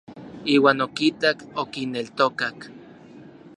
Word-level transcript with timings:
Iuan 0.53 0.79
okitak, 0.85 1.37
okineltokak. 1.61 2.57